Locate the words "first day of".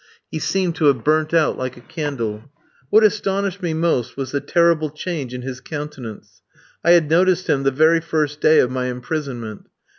8.01-8.71